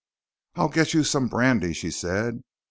"I'll 0.55 0.69
get 0.69 0.95
you 0.95 1.03
some 1.03 1.27
brandy," 1.27 1.73
she 1.73 1.91
said. 1.91 2.41